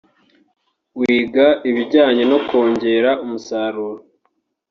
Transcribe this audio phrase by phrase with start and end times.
[0.99, 4.01] wiga ibijyanye no kongera umusaruro